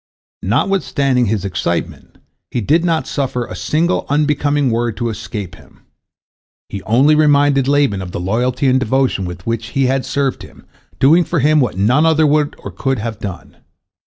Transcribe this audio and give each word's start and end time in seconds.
Notwithstanding 0.41 1.27
his 1.27 1.45
excitement, 1.45 2.17
he 2.49 2.59
did 2.59 2.83
not 2.83 3.05
suffer 3.05 3.45
a 3.45 3.55
single 3.55 4.07
unbecoming 4.09 4.71
word 4.71 4.97
to 4.97 5.09
escape 5.09 5.53
him. 5.53 5.81
He 6.69 6.81
only 6.87 7.13
reminded 7.13 7.67
Laban 7.67 8.01
of 8.01 8.11
the 8.11 8.19
loyalty 8.19 8.65
and 8.65 8.79
devotion 8.79 9.25
with 9.25 9.45
which 9.45 9.67
he 9.77 9.85
had 9.85 10.03
served 10.03 10.41
him, 10.41 10.65
doing 10.97 11.23
for 11.23 11.37
him 11.37 11.59
what 11.59 11.77
none 11.77 12.07
other 12.07 12.25
would 12.25 12.55
or 12.57 12.71
could 12.71 12.97
have 12.97 13.19
done. 13.19 13.57